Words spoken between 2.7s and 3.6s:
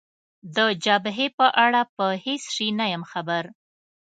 نه یم خبر.